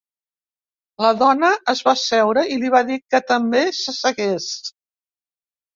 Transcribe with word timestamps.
La 1.05 1.11
dona 1.19 1.51
es 1.75 1.83
va 1.89 1.95
asseure 1.99 2.47
i 2.55 2.59
li 2.65 2.73
va 2.77 2.83
dir 2.89 2.99
que 3.05 3.23
també 3.35 3.63
s'assegués. 3.83 4.53